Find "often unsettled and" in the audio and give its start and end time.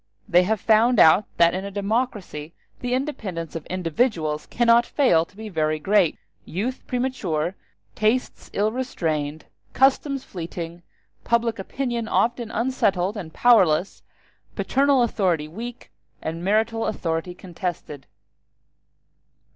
12.07-13.31